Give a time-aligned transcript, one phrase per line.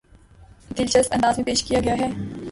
[0.77, 2.07] دلچسپ انداز میں پیش کیا گیا ہے